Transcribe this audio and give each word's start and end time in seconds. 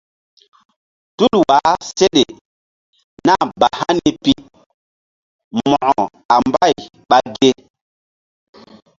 Tul 1.17 1.35
wah 1.47 1.73
seɗe 1.95 2.23
nah 3.25 3.43
ba 3.59 3.67
hani 3.79 4.09
pi 4.23 4.33
mo̧ko 5.57 6.01
a 6.33 6.35
mbay 6.47 6.73
ɓa 7.09 7.17
ge? 7.37 7.49